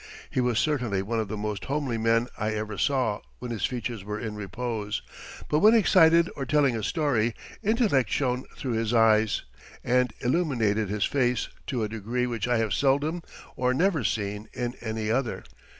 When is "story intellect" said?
6.81-8.09